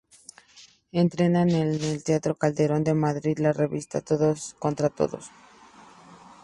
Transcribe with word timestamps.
Estrenan 1.01 1.51
en 1.51 1.67
el 1.79 2.03
teatro 2.03 2.33
Calderón 2.33 2.83
de 2.83 2.95
Madrid 2.95 3.37
la 3.37 3.53
revista 3.53 4.01
"¡Todos 4.01 4.55
contra 4.57 4.89
todos! 4.89 5.29